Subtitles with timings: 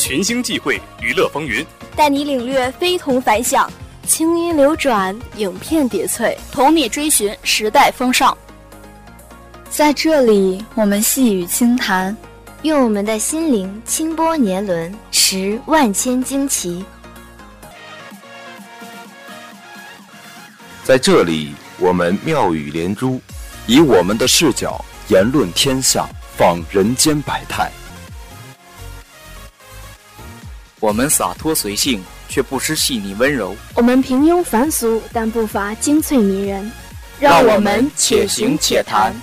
[0.00, 1.62] 群星际会，娱乐风云，
[1.94, 3.70] 带你领略非同凡响，
[4.06, 8.36] 清音流转，影片叠翠，同你追寻时代风尚。
[9.68, 12.16] 在这里，我们细语轻谈，
[12.62, 16.82] 用我们的心灵轻拨年轮，识万千惊奇。
[20.82, 23.20] 在这里，我们妙语连珠，
[23.66, 26.08] 以我们的视角言论天下，
[26.38, 27.70] 访人间百态。
[30.80, 36.72] 我们洒脱随性，却不失细腻温柔；我们平庸凡俗，但不乏精粹迷人。
[37.18, 39.14] 让我们且行且谈。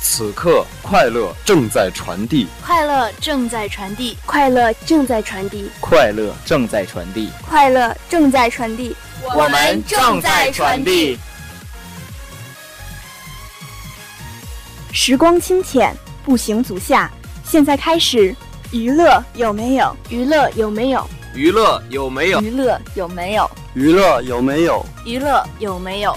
[0.00, 8.96] 此刻，快乐正在传递，快乐正在传递，快乐正在传递，快乐正在传递，快乐正在传递。
[9.22, 11.18] 我们正在传递。
[14.92, 17.10] 时光清浅，步行足下。
[17.44, 18.34] 现在开始，
[18.76, 19.96] 娱乐有没有？
[20.10, 21.02] 娱乐有没有？
[21.34, 22.40] 娱乐有没有？
[22.42, 23.50] 娱乐有没有？
[23.74, 24.84] 娱乐有没有？
[25.06, 26.14] 娱乐有没有？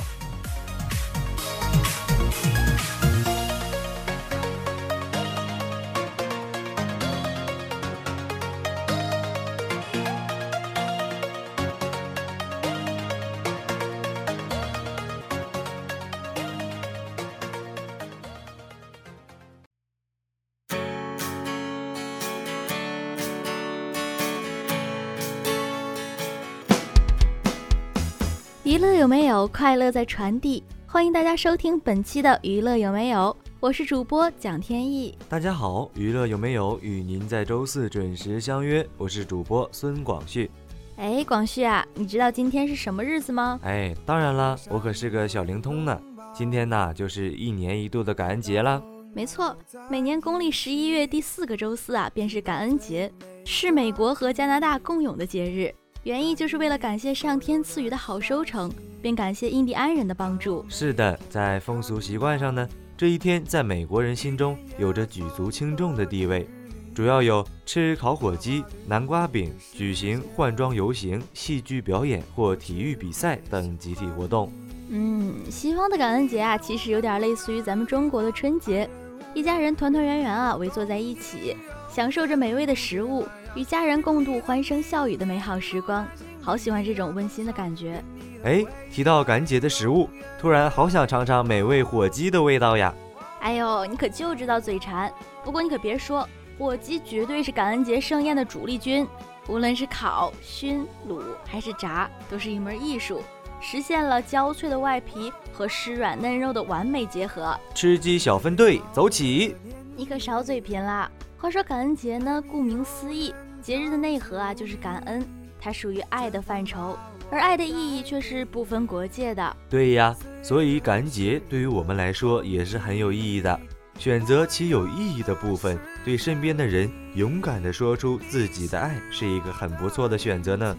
[28.69, 29.47] 娱乐有没有？
[29.47, 30.63] 快乐在传递。
[30.85, 33.35] 欢迎大家收听本期的娱乐有没有？
[33.59, 35.17] 我是主播蒋天意。
[35.27, 36.77] 大家好，娱乐有没有？
[36.83, 38.87] 与您在周四准时相约。
[38.95, 40.51] 我是主播孙广旭。
[40.97, 43.59] 哎，广旭啊，你知道今天是什么日子吗？
[43.63, 45.99] 哎，当然了，我可是个小灵通呢。
[46.31, 48.79] 今天呢，就是一年一度的感恩节了。
[49.15, 49.57] 没错，
[49.89, 53.11] 每年公历十一月第四个周四啊，便是感恩节，
[53.45, 55.73] 是美国和加拿大共有的节日。
[56.03, 58.71] 原意就是为了感谢上天赐予的好收成，
[59.01, 60.65] 并感谢印第安人的帮助。
[60.69, 62.67] 是的，在风俗习惯上呢，
[62.97, 66.47] 这一天在美国人心中有着举足轻重的地位，
[66.95, 74.49] 主要有吃烤火鸡、南瓜饼、举行换装游行、戏剧表演或体育比赛等集体活动。
[74.89, 78.89] 嗯，西方的感恩节啊，其实有点类似于咱们中国的春节，
[79.33, 81.57] 一家人团团圆圆啊，围坐在一起，
[81.93, 83.27] 享受着美味的食物。
[83.55, 86.07] 与家人共度欢声笑语的美好时光，
[86.41, 88.03] 好喜欢这种温馨的感觉。
[88.43, 92.93] 哎，提到感恩节的食物，突然好想尝尝美味火鸡的味道呀！
[93.41, 95.11] 哎呦，你可就知道嘴馋。
[95.43, 96.27] 不过你可别说，
[96.57, 99.05] 火鸡绝对是感恩节盛宴的主力军。
[99.47, 103.23] 无论是烤、熏、卤还是炸，都是一门艺术，
[103.59, 107.57] 实现了焦脆的外皮和湿软嫩肉的完美结合。
[107.73, 109.55] 吃鸡小分队，走起！
[109.95, 111.09] 你可少嘴贫啦！
[111.41, 115.25] 话说感恩节呢，顾名思义，节日的内核啊就是感恩，
[115.57, 116.99] 它属于爱的范畴，
[117.31, 119.55] 而爱的意义却是不分国界的。
[119.69, 120.13] 对呀，
[120.43, 123.57] 所以感恩节对于我们来说也是很有意义的。
[123.97, 130.77] 选择其有意义的部分，对身边的人勇敢地说出自己的爱，是一个很不错的选择呢。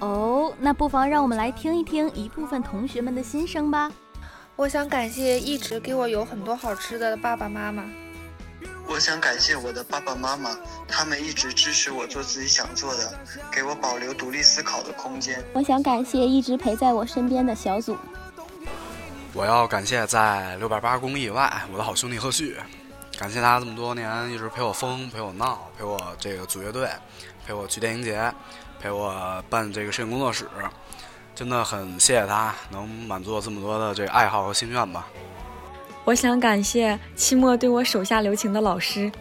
[0.00, 3.92] 哦，那不妨让我们来听一听一部分同学们的心声吧。
[4.56, 7.84] 我想感谢一直给我有很多好吃的爸爸妈妈。
[8.88, 10.56] 我想感谢我的爸爸妈妈，
[10.88, 13.20] 他们一直支持我做自己想做的，
[13.52, 15.44] 给我保留独立思考的空间。
[15.52, 17.96] 我想感谢一直陪在我身边的小组。
[19.34, 22.56] 我要感谢在六百八十公里以外我的好兄弟贺旭，
[23.18, 26.88] 感谢他这么多年一直陪我疯、陪我闹、陪我这个组乐队、
[27.46, 28.32] 陪我去电影节、
[28.80, 30.48] 陪我办这个摄影工作室，
[31.34, 35.06] 真的很谢谢他，能满足我这么多的这个爱好和心愿吧。
[36.08, 39.12] 我想感谢期末对我手下留情的老师，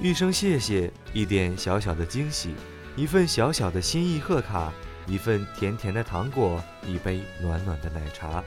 [0.00, 2.54] 一声谢谢，一点小小的惊喜，
[2.96, 4.72] 一份小小的心意贺卡，
[5.06, 8.42] 一份甜甜的糖果，一杯暖暖的奶茶，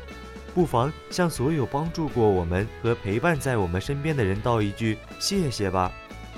[0.56, 5.92] 不妨向所有帮助过我们和陪伴在我们身边的人道一句谢谢吧。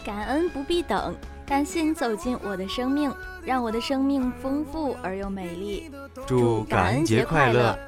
[0.04, 1.16] 感恩不必等，
[1.46, 3.10] 感谢你走进我的生命，
[3.46, 5.90] 让我的生命丰富而又美丽。
[6.28, 7.80] 祝感恩节快乐！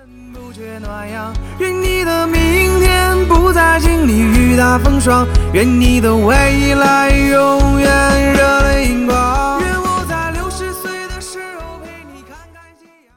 [0.54, 9.60] 觉暖阳愿你的明天不再经历雨打风霜，愿你的未来永远热泪盈眶。
[9.64, 13.16] 愿我在六十岁的时候陪你看看夕阳。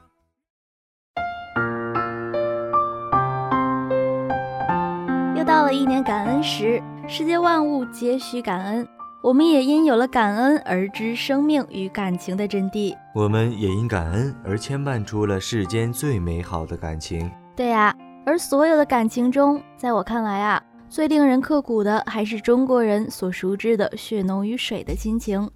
[5.37, 8.87] 又到了一年感恩时，世界万物皆需感恩。
[9.23, 17.29] 我们也因有了感恩而知生命与感情的真谛，我们也因感恩而牵绊出了世间最美好的感情。
[17.55, 17.93] 对呀，
[18.27, 25.49] 而所有的感情中，在我看来啊，最令人刻骨的还是中国人所熟知的血浓于水的亲情。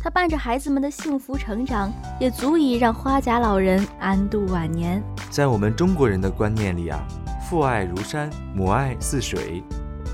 [0.00, 5.02] 它伴着孩子们的幸福成长，也足以让花甲老人安度晚年。
[5.28, 7.04] 在我们中国人的观念里啊，
[7.50, 9.60] 父爱如山，母爱似水。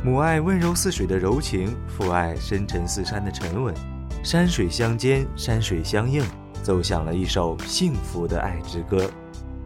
[0.05, 3.75] 母爱温柔似水的柔情，父爱深沉似山的沉稳，
[4.23, 6.23] 山水相间，山水相映，
[6.63, 9.11] 奏响了一首幸福的爱之歌。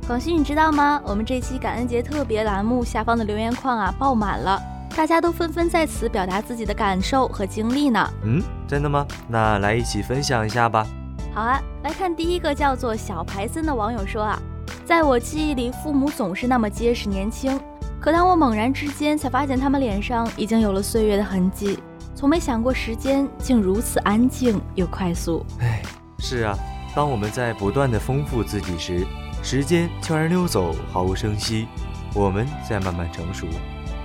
[0.06, 1.02] 广西，你知道吗？
[1.04, 4.62] 我们这期感恩节特别栏目下方的留言框啊爆满了，
[4.94, 8.08] 大家都纷纷在此表达自己的感受和经历呢。
[8.22, 9.04] 嗯，真的吗？
[9.26, 10.86] 那来一起分享一下吧。
[11.34, 14.40] 好啊，来看第一个叫做小排森的网友说啊，
[14.84, 17.60] 在我记忆里，父母总是那么结实年轻。
[18.00, 21.78] 可当我猛然之间才发现，他们脸上已经有了岁月的痕迹，
[22.14, 25.44] 从没想过时间竟如此安静又快速。
[25.60, 25.82] 哎，
[26.18, 26.56] 是啊，
[26.94, 29.06] 当我们在不断的丰富自己时，
[29.42, 31.66] 时间悄然溜走，毫无声息。
[32.14, 33.46] 我们在慢慢成熟，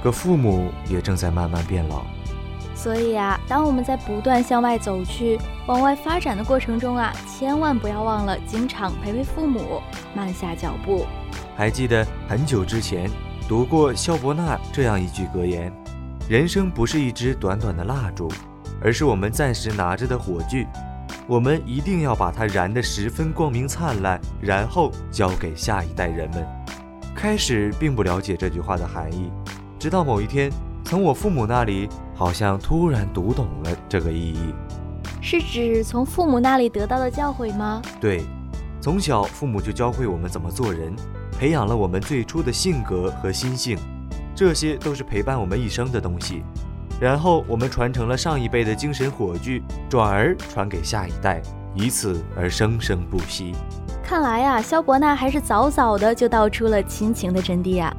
[0.03, 2.03] 可父母也正在慢慢变老。
[2.83, 9.81] 所以啊，当我们在不断向外走去、往外发展的过程中啊，千万不要忘了经常陪陪父母，
[10.13, 11.05] 慢下脚步。
[11.55, 13.09] 还记得很久之前。
[13.47, 15.71] 读过萧伯纳这样一句格言
[16.27, 18.29] ：“人生不是一支短短的蜡烛，
[18.81, 20.67] 而是我们暂时拿着的火炬。
[21.25, 26.45] 我们一定要把它燃得十分光明灿烂，然后交给下一代人们。”
[27.15, 29.31] 开始并不了解这句话的含义，
[29.79, 30.51] 直到某一天，
[30.83, 34.53] 从我父母那里好像突然读懂了这个意义。
[35.21, 37.81] 是指从父母那里得到的教诲吗？
[37.99, 38.23] 对，
[38.81, 40.93] 从小父母就教会我们怎么做人。
[41.39, 43.77] 培养了我们最初的性格和心性，
[44.35, 46.43] 这些都是陪伴我们一生的东西。
[47.01, 51.41] 然后我们传承了上一辈的精神火炬，转而传给下一代，
[51.73, 53.53] 以此而生生不息。
[54.03, 57.91] 看来呀，萧伯纳还是早早的就道出了亲情的真谛啊。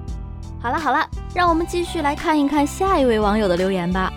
[0.64, 4.10] 好了好了，让我们继续来看一看下一位网友的留言吧。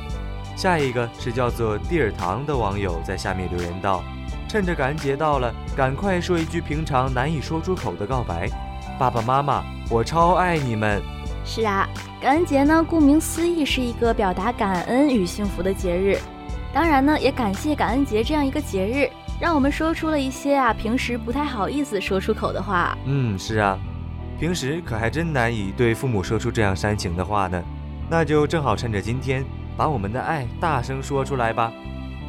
[0.55, 4.01] 下一个是叫做蒂尔唐的网友在下面留言道
[4.47, 8.49] ：“趁着感恩节到了，赶快说一句平常难以说出口的告白。”
[8.97, 11.01] 爸爸妈妈，我超爱你们。
[11.43, 11.85] 是啊，
[12.21, 16.17] 感恩节呢，顾名思义是一个表达感恩与幸福的节日。
[16.73, 22.97] 当然呢，也感谢感恩节这样一个节日，让我们说出了一些啊平时不太好意思说出口的话。
[23.03, 23.77] 嗯，是啊，
[24.39, 27.61] 平时可还真难以对父母说出这样煽情的话呢。
[28.09, 29.43] 那就正好趁着今天，
[29.75, 31.73] 把我们的爱大声说出来吧。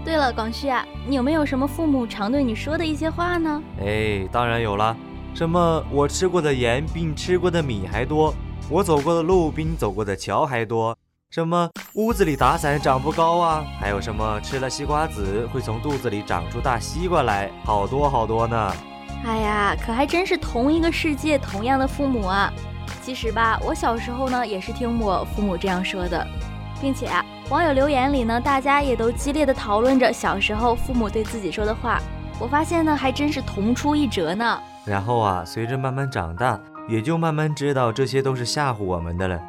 [0.04, 3.62] 对了，广旭啊，你有没有什么父母常对你说的一些话呢？
[3.80, 4.96] 哎，当然有了。
[5.34, 5.84] 什么？
[5.90, 8.34] 我吃过的盐比你吃过的米还多，
[8.70, 10.96] 我走过的路比你走过的桥还多。
[11.30, 11.68] 什么？
[11.92, 13.62] 屋子里打伞长不高啊？
[13.78, 14.40] 还有什么？
[14.40, 17.50] 吃了西瓜籽会从肚子里长出大西瓜来？
[17.64, 18.72] 好多好多呢！
[19.24, 22.52] 哎呀，可还真是同一个世界，同样的父母啊！
[23.02, 26.26] 其实吧，我小时候呢也是听我父母这样说的，
[26.80, 32.00] 并且啊，网友留言里呢，大家也都激烈的讨论着小时候父母对自己说的话。
[32.40, 34.60] 我发现呢，还真是同出一辙呢。
[34.84, 39.40] 然后啊，随着慢慢长大，也就慢慢知道这些都是吓唬我们的了。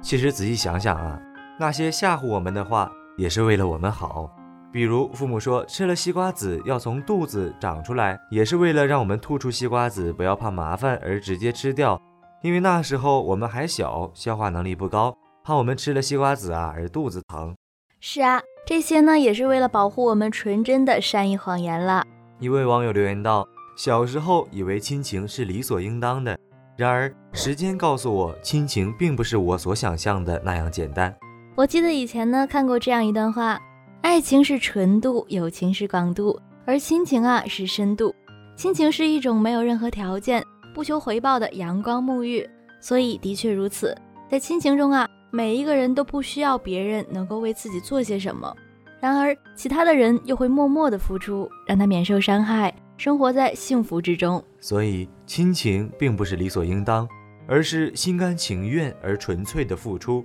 [0.00, 1.18] 其实仔细想想啊，
[1.58, 4.30] 那些吓唬我们的话，也是为了我们好。
[4.72, 12.00] 比如父母说吃了西瓜籽要从肚子长出来，也是为了让我们吐出西瓜籽，不要怕麻烦而直接吃掉。
[12.42, 17.54] 因为那时候我们还小，消化能力不高，怕我们吃了西瓜籽啊而肚子疼。
[18.00, 22.04] 是啊，这些呢也是为了保护我们纯真的善意谎言了。
[22.38, 23.46] 一位网友留言道。
[23.76, 26.36] 小时候以为亲情是理所应当的，
[26.76, 31.14] 然而时间告诉我，亲情并不是我所想象的那样简单。
[31.54, 33.56] 我记得以前呢看过这样一段话：
[34.00, 38.14] 爱情是纯度，友情是广度，而亲情啊是深度。
[38.56, 40.42] 亲情是一种没有任何条件、
[40.74, 42.48] 不求回报的阳光沐浴。
[42.80, 43.96] 所以的确如此，
[44.28, 48.54] 在亲情中啊，每一个人都不需要别人能够为自己做些什么，
[49.00, 52.72] 然而其他的人又会默默的付出，让他免受伤害。
[52.96, 57.08] 生活在幸福之中，所以亲情并不是理所应当，
[57.46, 60.24] 而是心甘情愿而纯粹的付出。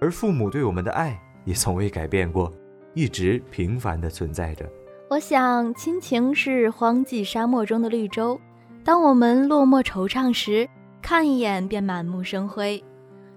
[0.00, 2.52] 而父母对我们的爱也从未改变过，
[2.94, 4.68] 一直平凡的存在着。
[5.08, 8.40] 我想，亲情是荒寂沙漠中的绿洲，
[8.82, 10.68] 当我们落寞惆怅时，
[11.02, 12.82] 看一眼便满目生辉；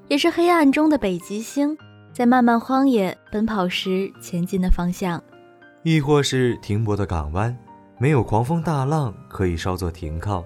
[0.08, 1.78] 也是黑暗中的北极星，
[2.14, 5.22] 在漫漫荒野奔跑时前进的方向，
[5.84, 7.56] 亦或是停泊的港湾。
[7.98, 10.44] 没有狂风大浪可以稍作停靠。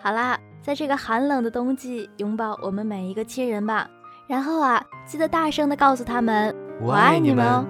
[0.00, 3.88] 好啦，在这个寒冷的冬季，拥抱我们每一个亲人吧。
[4.26, 7.66] 然后啊，记得大声的告诉他们，我爱你们哦。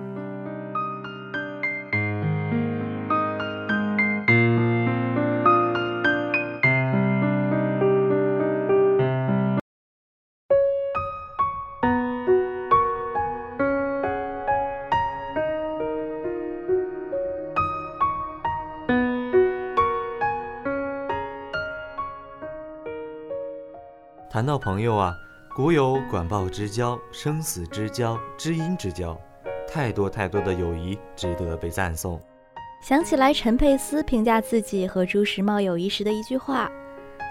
[24.37, 25.19] 谈到朋友啊，
[25.55, 29.19] 古有管鲍之交、生死之交、知音之交，
[29.67, 32.21] 太多太多的友谊值得被赞颂。
[32.83, 36.71] 想起来陈佩斯评价自己和朱时茂友谊时的一句话：“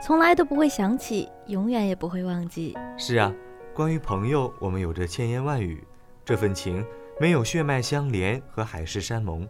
[0.04, 3.32] 从来都不会想起，永远也不会忘记。”是啊，
[3.72, 5.86] 关于朋友，我们有着千言万语，
[6.26, 6.84] 这份情
[7.20, 9.48] 没有血脉相连和海誓山盟，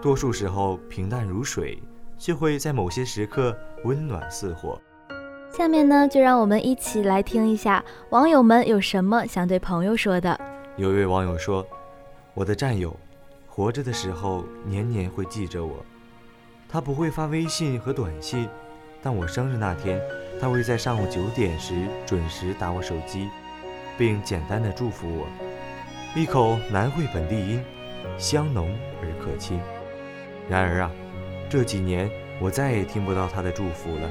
[0.00, 1.78] 多数时候平淡如水，
[2.16, 4.80] 却会在某些时刻温暖似火。
[5.56, 10.36] 下面呢，就让我们一起来听一下网友们有什么想对朋友说的。
[10.76, 11.64] 有一位网友说
[12.34, 12.92] ：“我的战友。”
[13.46, 15.76] 活着的时候，年年会记着我。
[16.68, 18.48] 他不会发微信和短信，
[19.00, 20.02] 但我生日那天，
[20.40, 23.28] 他会在上午九点时准时打我手机，
[23.96, 25.24] 并简单的祝福我。
[26.16, 27.62] 一口南汇本地音，
[28.18, 29.60] 香浓而可亲。
[30.48, 30.90] 然而啊，
[31.48, 34.10] 这几年我再也听不到他的祝福了。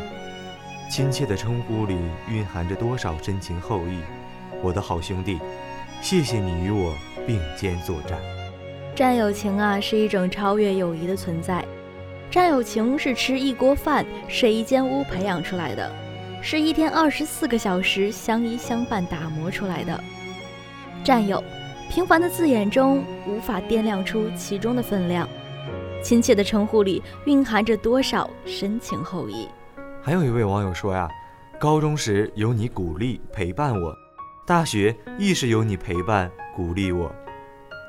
[0.90, 1.98] 亲切的称呼里
[2.30, 4.00] 蕴含着多少深情厚谊？
[4.62, 5.40] 我的好兄弟，
[6.02, 6.94] 谢谢你与我
[7.26, 8.20] 并肩作战。
[8.96, 11.66] 战友情啊，是一种超越友谊的存在。
[12.30, 15.92] 战友情是吃一锅饭、睡一间屋培养出来的，
[16.42, 20.00] 是一天二十四个小时相依相伴打磨出来的。
[21.04, 21.44] 战友，
[21.90, 25.28] 平凡的字眼中无法掂量出其中的分量，
[26.04, 29.48] 亲切的称呼里蕴含着多少深情厚谊。
[30.06, 31.10] 还有一位网友说呀，
[31.58, 33.96] 高中时有你鼓励陪伴我，
[34.46, 37.10] 大学亦是有你陪伴鼓励我。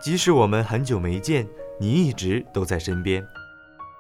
[0.00, 1.44] 即使我们很久没见，
[1.80, 3.20] 你一直都在身边。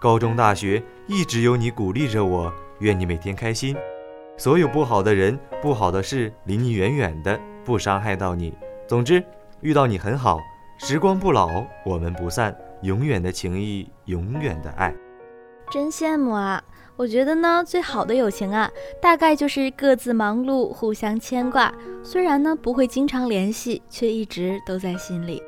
[0.00, 3.76] 高中、大学一直有你鼓励着我，愿你每天开心。
[4.36, 8.56] 所有不好的人、不好的事离你远远的，不伤害到你。
[8.86, 9.24] 总之，
[9.60, 10.38] 遇到你很好。
[10.78, 14.94] 时光不老，我们不散，永远的情谊，永远的爱。
[15.68, 16.62] 真羡慕啊！
[16.96, 18.70] 我觉得呢，最好的友情啊，
[19.02, 21.74] 大概就是各自忙碌，互相牵挂。
[22.04, 25.42] 虽然呢不会经常联系，却一直都在心里。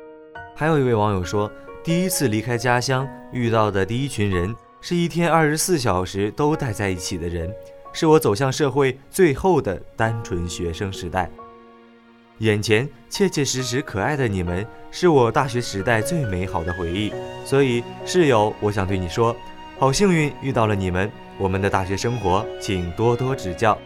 [0.53, 1.49] 还有一位网友说，
[1.85, 7.49] 第一次离开家乡遇到的第一群人，是一天二十四小时都待在一起的人，
[7.93, 11.31] 是我走向社会最后的单纯学生时代。
[12.39, 17.13] 眼前切切实实可爱的你们，是我大学时代最美好的回忆。
[17.45, 19.33] 所以室友，我想对你说，
[19.79, 23.77] 好幸运遇到了你们，我们的大学生活，请多多指教。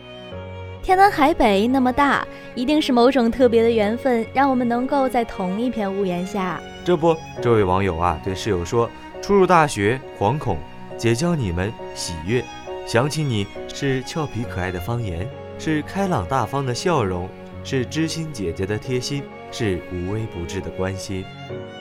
[0.82, 6.60] 天南海北那么大，一定是某种特别的缘分，让我们能够在同一片屋檐下。
[6.84, 8.90] 这不，这位网友啊，对室友说
[9.22, 10.56] ：“初入大学，惶恐；
[10.98, 12.44] 结交你们，喜悦。
[12.88, 15.30] 想起你是俏皮可爱的方言，
[15.60, 17.30] 是开朗大方的笑容，
[17.64, 21.24] 是知心姐姐的贴心，是无微不至的关心。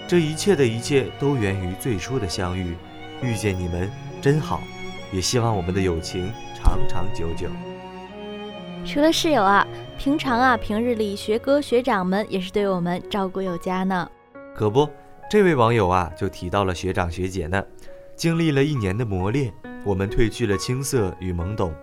[0.06, 2.76] 这一切的一切，都源于最初的相遇。
[3.22, 4.60] 遇见你们真好，
[5.12, 7.48] 也希望我们的友情长长久久。”
[8.84, 9.66] 除了室友啊，
[9.98, 14.10] 平常啊，平日里学哥学长们也是对我们照顾有加呢。
[14.54, 14.88] 可不，
[15.30, 17.62] 这位网友啊，就提到了学长学姐呢。
[18.16, 19.52] 经历了一年的磨练，
[19.84, 21.74] 我们褪去了青涩与懵懂，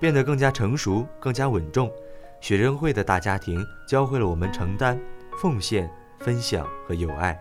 [0.00, 1.90] 变得更加成熟、更加稳重。
[2.40, 5.00] 学生会的大家庭教会了我们承担、
[5.40, 7.38] 奉献、分享和友爱。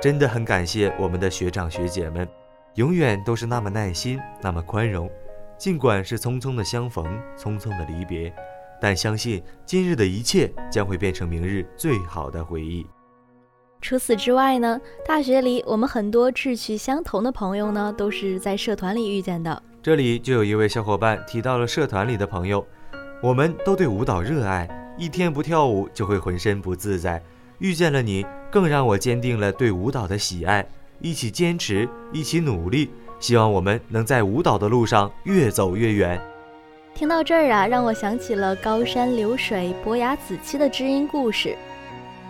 [0.00, 2.28] 真的很感谢我们的学长学姐们，
[2.76, 5.10] 永远都是那么耐心，那么宽容。
[5.56, 8.30] 尽管是匆匆的相逢，匆匆的离别，
[8.78, 12.86] 但相信今日的一切将会变成明日最好的回忆。
[13.80, 19.62] 除此之外呢，大学里我们很多志趣相同的朋友呢，都是在社团里遇见的。
[19.82, 22.66] 这里就有一位小伙伴提到了社团里的朋友，
[23.22, 24.68] 我们都对舞蹈热爱，
[24.98, 27.22] 一天不跳舞就会浑身不自在。
[27.58, 30.66] 遇见了你，更让我坚定了对舞蹈的喜爱，
[31.00, 32.90] 一起坚持，一起努力。
[33.18, 36.20] 希望我们能在舞蹈的路上越走越远。
[36.94, 41.56] 听到这儿啊，让我想起了高山流水，伯牙子期的知音故事。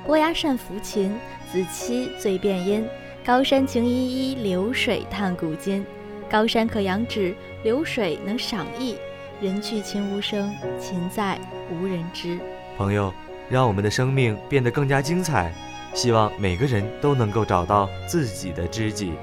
[0.04, 1.12] 伯牙善抚琴，
[1.50, 2.86] 子期最辨音。
[3.24, 5.84] 高山情依依，流水叹古今。
[6.30, 8.96] 高山可扬指，流水能赏意。
[9.40, 11.38] 人去琴无声，琴在
[11.70, 12.38] 无人知。
[12.76, 13.12] 朋友，
[13.48, 15.52] 让我们的生命变得更加精彩。
[15.96, 19.14] 希望每个人都能够找到自己的知己。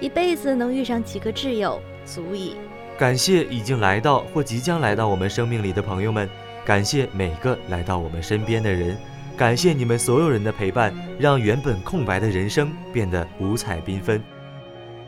[0.00, 2.56] 一辈子能遇上几个挚友，足矣。
[2.98, 6.28] 感谢已经来到或即将来到我们生命里的朋友们，
[6.64, 8.98] 感谢每个来到我们身边的人，
[9.36, 14.20] 感谢你们所有人的陪伴，让原本空白的人生变得五彩缤纷。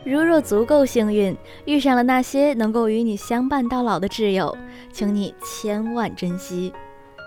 [0.05, 4.57] 如若足够幸运，遇上了那些能够与你相伴到老的挚友，
[4.93, 6.71] 请你千万珍惜。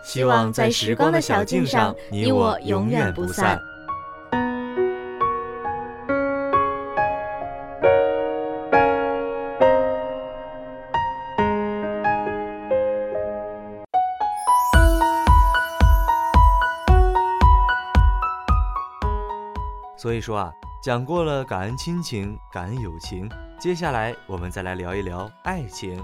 [0.07, 3.61] 希望在时光的小径上，你我永远不散。
[19.99, 20.53] 所以说啊，
[20.85, 26.01] 讲过了感恩亲情、感恩友情，接下来我们再来聊一聊爱情。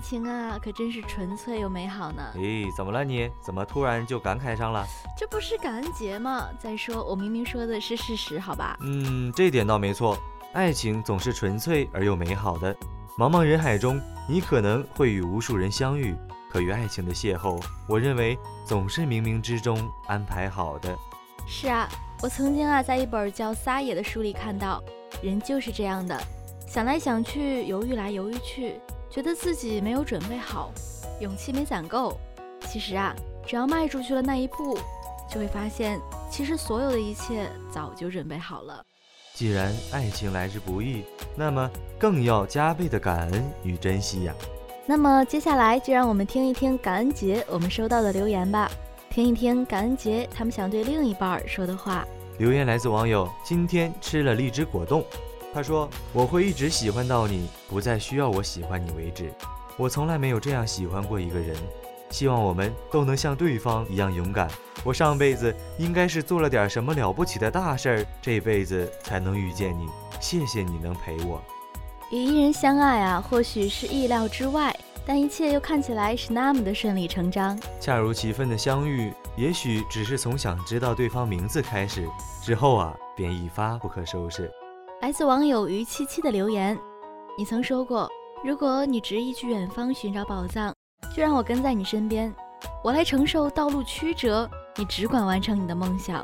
[0.00, 2.22] 爱情啊，可真是纯粹又美好呢。
[2.36, 3.30] 诶，怎么了你？
[3.38, 4.82] 怎么突然就感慨上了？
[5.14, 6.48] 这不是感恩节吗？
[6.58, 8.78] 再说我明明说的是事实，好吧？
[8.80, 10.16] 嗯，这点倒没错。
[10.54, 12.74] 爱情总是纯粹而又美好的。
[13.18, 16.16] 茫茫人海中，你可能会与无数人相遇，
[16.50, 20.96] 可与爱情的邂逅，我认为总是冥冥之中安排好的。
[21.46, 21.86] 是啊，
[22.22, 24.82] 我曾经啊，在一本叫《撒野》的书里看到，
[25.22, 26.18] 人就是这样的，
[26.66, 28.80] 想来想去，犹豫来犹豫去。
[29.10, 30.70] 觉得自己没有准备好，
[31.20, 32.16] 勇气没攒够。
[32.68, 33.12] 其实啊，
[33.44, 34.78] 只要迈出去了那一步，
[35.28, 36.00] 就会发现，
[36.30, 38.84] 其实所有的一切早就准备好了。
[39.34, 41.02] 既然爱情来之不易，
[41.34, 44.34] 那么更要加倍的感恩与珍惜呀。
[44.86, 48.70] 那么接下来就让我们听一听感恩节我们收到的留言吧，
[49.08, 52.06] 听一听感恩节他们想对另一半说的话。
[52.38, 55.04] 留言来自网友：今天吃了荔枝果冻。
[55.52, 59.32] 他说：“我会一直喜欢到你不再需要我喜欢你为止。
[59.76, 61.56] 我从来没有这样喜欢过一个人。
[62.10, 64.48] 希望我们都能像对方一样勇敢。
[64.84, 69.88] 我上辈子应该是做了点什么了不起的大事儿，这辈子才能遇见你。
[70.20, 71.40] 谢谢你能陪我。
[72.10, 74.74] 与一人相爱啊，或许是意料之外，
[75.06, 77.58] 但一切又看起来是那么的顺理成章。
[77.80, 82.08] 恰如其分的相遇，也许只是从想知道对方名字开始，
[82.42, 84.50] 之后啊，便一发不可收拾。”
[85.00, 86.78] 来自网友于七七的留言
[87.38, 88.06] ：“你曾说过，
[88.44, 90.74] 如果你执意去远方寻找宝藏，
[91.16, 92.30] 就让我跟在你身边，
[92.84, 96.22] 我来承受道路曲折，你只管完成你的梦想。”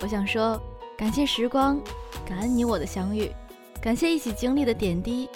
[0.00, 0.58] 我想说，
[0.96, 1.78] 感谢时光，
[2.26, 3.30] 感恩你我的相遇，
[3.78, 5.28] 感谢一起经历的点滴，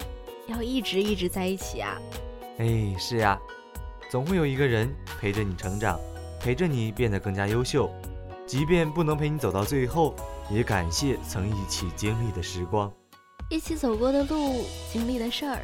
[0.46, 2.00] 要一直一直在一起啊！
[2.56, 3.38] 哎，是呀，
[4.08, 6.00] 总会有一个人陪着你成长，
[6.40, 7.90] 陪着你变得更加优秀，
[8.46, 10.14] 即便不能陪你走到最后。
[10.52, 12.92] 也感谢曾一起经历的时光，
[13.48, 15.58] 一起走过的路，经历的事儿，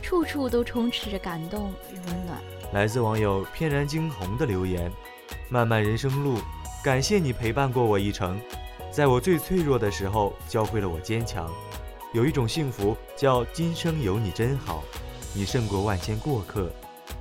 [0.00, 2.40] 处处都充斥着感动与温暖。
[2.72, 4.90] 来自网友翩然惊鸿的留言：
[5.50, 6.38] 漫漫人生路，
[6.82, 8.40] 感谢你陪伴过我一程，
[8.90, 11.52] 在我最脆弱的时候教会了我坚强。
[12.14, 14.82] 有一种幸福叫今生有你真好，
[15.34, 16.72] 你胜过万千过客，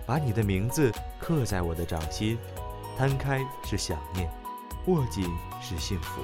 [0.05, 2.37] 把你的名字刻在我的掌心，
[2.97, 4.31] 摊开是想念，
[4.87, 5.29] 握紧
[5.61, 6.21] 是幸福。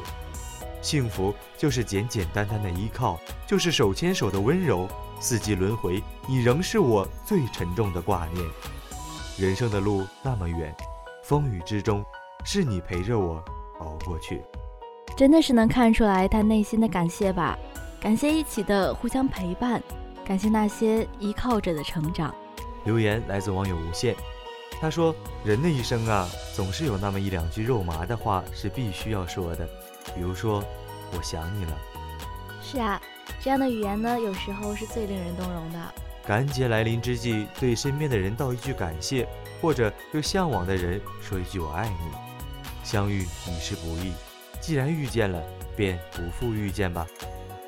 [0.86, 4.88] 幸福就是简简单单的依靠，就是手牵手的温柔。
[5.20, 8.46] 四季轮回，你仍是我最沉重的挂念。
[9.36, 10.72] 人生的路那么远，
[11.24, 12.06] 风雨之中，
[12.44, 13.44] 是你陪着我
[13.80, 14.44] 熬过去。
[15.18, 17.58] 真的是能看出来他内心的感谢吧？
[18.00, 19.82] 感谢一起的互相陪伴，
[20.24, 22.32] 感谢那些依靠着的成长。
[22.84, 24.16] 留言来自网友无限，
[24.80, 29.68] 他说：“人的一生啊，总是有那么一两句肉麻的话是必须要说的。”
[30.14, 30.64] 比如说，
[31.12, 31.72] 我想你了。
[32.62, 33.02] 是啊，
[33.42, 35.80] 这样的语言呢，有时候是最令人动容的。
[36.28, 39.28] 感恩节来临之际，对身边的人道一句感谢，
[39.62, 42.12] 或者对向往的人说一句我爱你。
[42.84, 44.12] 相遇已是不易，
[44.60, 45.42] 既然遇见了，
[45.76, 47.06] 便不负遇见吧。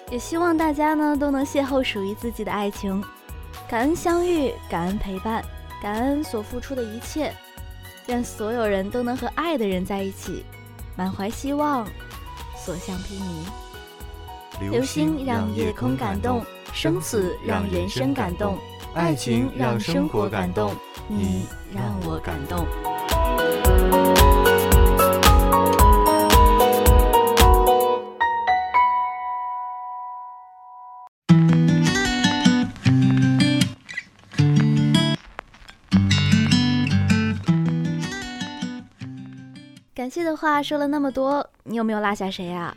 [0.09, 3.03] 也希望大家呢都能邂逅属于自己的爱情。
[3.69, 5.43] 感恩相遇，感恩陪伴，
[5.81, 7.33] 感恩所付出的一切。
[8.07, 10.45] 愿所有人都能和爱的人在一起，
[10.95, 11.85] 满怀希望。
[12.67, 18.57] 所向披靡，流星让夜空感动，生死让人生感动，
[18.93, 20.75] 爱情让生活感动，
[21.07, 22.67] 你让我感动。
[39.95, 42.73] 感谢的话说了那么多，你有没有落下谁呀？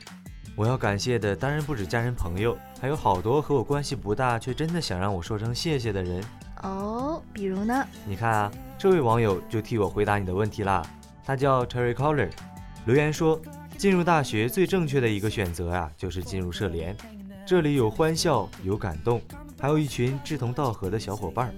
[0.57, 6.23] 我要感谢的当然不止家人朋友，还有好多和我关系不大却真的想让我说声谢谢的人。
[6.63, 7.87] 哦，比如呢？
[8.05, 10.83] 你看啊，这位网友就替我回答你的问题啦。
[11.25, 12.29] 他叫 Terry Collar，
[12.85, 13.41] 留言说：
[13.79, 16.95] 进入大学最正确的一个选择啊，就是进入社联。
[17.47, 19.23] 这里有欢笑，有感动，
[19.61, 21.55] 还有一群志同道合的小伙伴。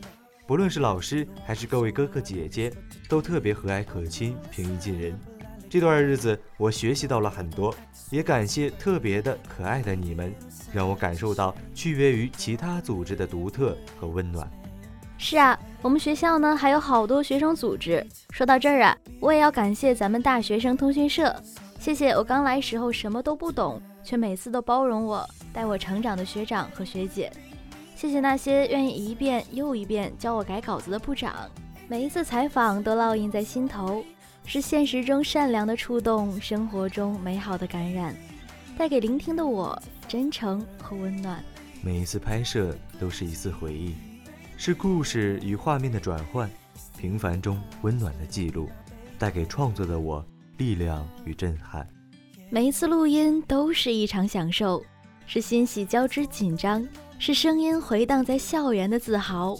[0.46, 2.70] 不论是老师还是各位哥哥姐姐，
[3.08, 5.18] 都特别和蔼可亲，平易近人。
[5.72, 7.74] 这段日子，我学习到了很多，
[8.10, 10.30] 也感谢特别的可爱的你们，
[10.70, 14.46] 让我感受到区别于其他组织的独特和温暖。
[15.16, 18.06] 是啊，我们学校呢还有好多学生组织。
[18.32, 21.34] 说到这儿啊，我也要感谢咱们大学生通讯社，
[21.78, 27.32] 谢谢我刚来时候什么都不懂，却每次都包容我、带我成长的学长和学姐。
[27.96, 31.32] 谢谢那些愿意一遍又一遍教我改稿子的部长，
[31.88, 34.04] 每一次采访都烙印在心头。
[34.44, 38.14] 是现实中善良的触动，生活中美好的感染。
[38.76, 41.42] 带给聆听的我真诚和温暖。
[41.82, 43.94] 每一次拍摄都是一次回忆，
[44.56, 46.50] 是故事与画面的转换，
[46.98, 48.68] 平凡中温暖的记录，
[49.18, 50.24] 带给创作的我
[50.56, 51.86] 力量与震撼。
[52.50, 54.82] 每一次录音都是一场享受，
[55.26, 56.86] 是欣喜交织紧张，
[57.18, 59.56] 是声音回荡在校园的自豪，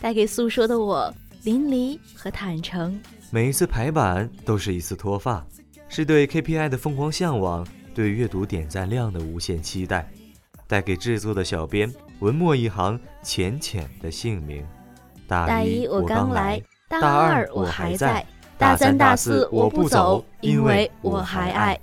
[0.00, 1.12] 带给诉说的我
[1.44, 3.00] 淋漓和坦诚。
[3.30, 5.44] 每一次排版都是一次脱发，
[5.88, 10.08] 是对 KPI 的疯狂向往，对阅读点赞量的无限期待，
[10.68, 14.64] 带给制作的小编文墨一行浅浅的姓名。
[15.26, 18.24] 大一我刚来，大二我还在，
[18.56, 21.78] 大三大四我不走，因为我还爱。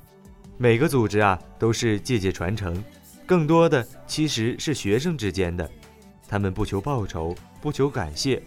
[0.58, 2.82] 每个组织啊，都是借鉴传承，
[3.25, 5.69] 更多的其实是学生之间的。
[6.25, 8.41] 他们不求报酬，不求感谢，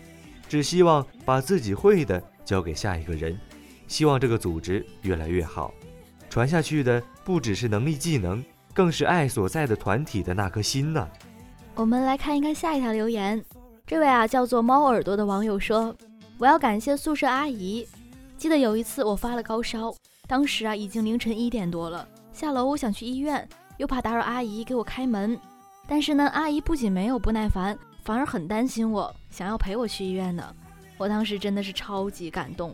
[0.48, 3.38] 只希望把自己会的交给下一个人，
[3.86, 5.74] 希望这个组织越来越好。
[6.30, 11.06] 传下去的不只是能力技能，更是爱所在的团体的那颗心呢。
[11.74, 13.44] 我们来看一看下一条留言，
[13.86, 15.94] 这位啊叫做猫耳朵的网友说
[16.38, 17.86] ：“我要感谢宿舍阿姨，
[18.38, 19.94] 记得有一次我发了高烧。”
[20.26, 22.06] 当时啊，已经凌晨一点多了。
[22.32, 25.38] 下楼，我想去医院，又怕打扰阿姨给我开门。
[25.86, 30.54] 但是呢，阿姨不仅没有不耐烦，反而很担心我，想要陪我去医院呢。
[30.96, 32.72] 我当时真的是超级感动。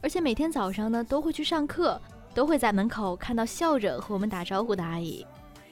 [0.00, 2.00] 而且每天早上呢，都会去上课，
[2.34, 5.24] 都会在门口看到笑着和我们打招呼的阿姨，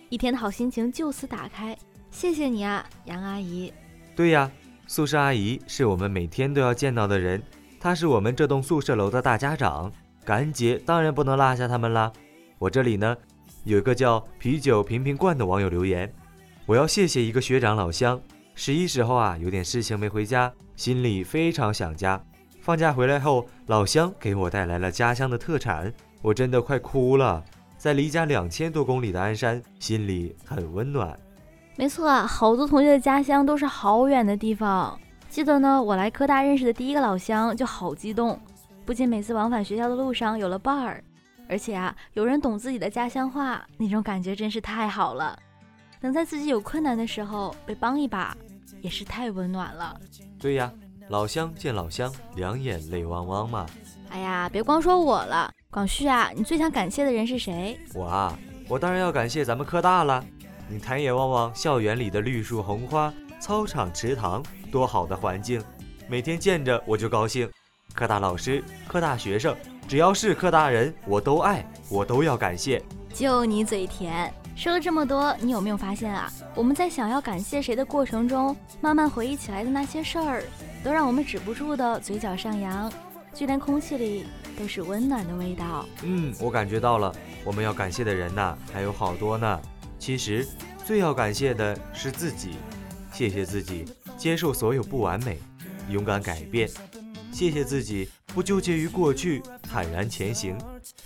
[0.09, 1.77] 一天的好心情就此打开。
[2.11, 3.73] 谢谢你啊，杨阿姨。
[4.15, 4.51] 对呀，
[4.87, 7.43] 宿舍阿姨是我们每天都要见到的人，
[7.81, 9.93] 她是我们这栋宿舍楼的大家长。
[10.25, 12.13] 感恩节当然不能落下他们啦！
[12.59, 13.17] 我这里呢，
[13.65, 16.13] 有一个叫啤酒瓶瓶罐的网友留言，
[16.67, 18.21] 我要谢谢一个学长老乡。
[18.55, 22.19] 十一时候啊，有点事情没回家，心里非常想家。
[22.63, 27.45] 放假回来后，老乡给我带来了家乡的特产，我真的快哭了。
[27.77, 31.15] 在离家两千多公里的鞍山，心里很温暖。
[31.77, 34.99] 没错啊，好多同学的家乡都是好远的地方。
[35.29, 38.41] 记得呢，我来科大认识的第一个老乡就好激动。
[38.87, 41.05] 不仅每次往返学校的路上有了伴儿，
[41.47, 45.39] 而且啊，有人懂自己的家乡话，那种感觉真是太好了。
[46.01, 48.35] 能在自己有困难的时候被帮一把，
[48.81, 49.99] 也是太温暖了。
[50.39, 50.73] 对呀，
[51.09, 53.67] 老乡见老乡，两眼泪汪汪嘛。
[54.09, 57.79] 哎呀，别光说我了，广旭啊，你最想感谢的人是谁？
[57.95, 58.39] 我啊，
[58.69, 60.25] 我当然要感谢咱们科大了。
[60.69, 65.63] 你抬眼望望校园里的绿树红花、操场池塘，多好的环境，
[66.09, 67.49] 每天见着我就高兴。
[67.93, 69.57] 科大老师、科大学生，
[69.89, 72.81] 只要是科大人，我都爱，我都要感谢。
[73.13, 76.31] 就你嘴甜，说了这么多，你有没有发现啊？
[76.55, 80.45] 我们在想要感谢谁的过程中，慢慢回忆起来的那些事儿，
[80.85, 82.93] 都让我们止不住的嘴角上扬，
[83.33, 84.27] 就连空气里
[84.59, 85.87] 都是温暖的味道。
[86.03, 87.11] 嗯，我感觉到了，
[87.43, 89.59] 我们要感谢的人呐，还有好多呢。
[89.99, 90.47] 其实，
[90.85, 92.51] 最要感谢的是自己，
[93.15, 93.87] 谢谢自己，
[94.19, 95.39] 接受所有不完美，
[95.89, 96.69] 勇敢改变。
[97.33, 100.55] 谢谢自己不纠结于过去，坦然前行。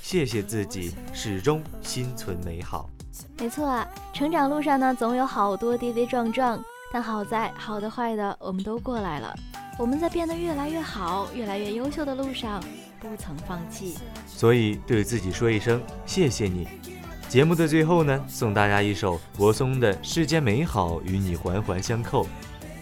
[0.03, 2.91] 谢谢自己始终心存美好。
[3.39, 9.35] 没错啊，成长路上呢，总有好多跌跌撞撞，但好在好的坏的我们都过来了。
[9.79, 12.63] 我们在变得越来越好、越来越优秀的路上，
[13.01, 13.97] 不曾放弃。
[14.27, 16.69] 所以对自己说一声谢谢你。
[17.29, 22.25] 节目的最后呢，送大家一首柏松的《世间美好与你环环相扣》。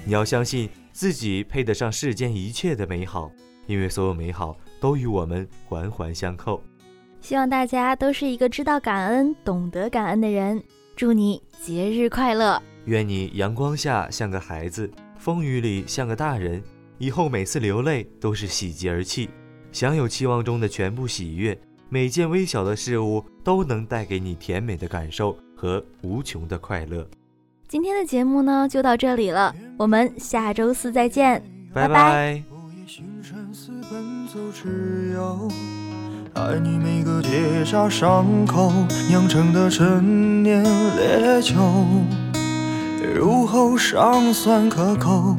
[0.04, 0.68] 你要相信。
[0.94, 3.30] 自己配得上世间一切的美好，
[3.66, 6.62] 因为所有美好都与我们环环相扣。
[7.22, 10.62] 希望大家都是一个知道感恩、懂得感恩的人。
[10.94, 12.60] 祝你节日快乐！
[12.84, 16.62] 愿你阳光下像个孩子，风雨里像个大人。
[16.98, 19.30] 以后每次流泪都是喜极而泣，
[19.70, 21.58] 享有期望中的全部喜悦。
[21.88, 27.08] 每件微小的事物都能带给你甜美的感受和无穷的快乐。
[27.68, 32.42] 今天的节目呢，就到这里了，我们下周四再见，拜拜。
[36.34, 38.72] 爱你每个结痂伤口
[39.08, 40.62] 酿成的陈年
[40.96, 41.54] 烈酒，
[43.14, 45.36] 入喉尚算可口，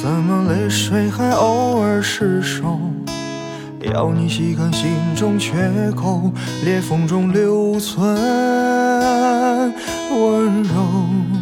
[0.00, 2.78] 怎么泪水还偶尔失守？
[3.80, 6.30] 要你细看心中缺口，
[6.62, 8.14] 裂缝中留存
[10.10, 11.41] 温柔。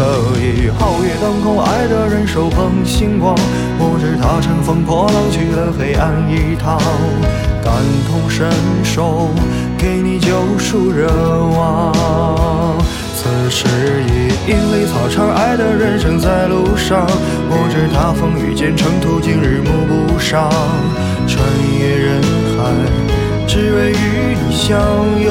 [0.00, 3.34] 此刻已皓月当空，爱的人手捧星光。
[3.78, 6.80] 我知他乘风破浪去了黑暗一趟，
[7.62, 7.70] 感
[8.08, 8.48] 同身
[8.82, 9.28] 受，
[9.76, 11.06] 给你救赎热
[11.52, 11.92] 望。
[13.14, 13.66] 此时
[14.08, 17.06] 已莺飞草长，爱的人生在路上。
[17.50, 20.50] 我知他风雨兼程途，经日暮不赏。
[21.28, 21.44] 穿
[21.78, 22.22] 越人
[22.56, 22.72] 海，
[23.46, 24.80] 只为与你相
[25.22, 25.30] 拥。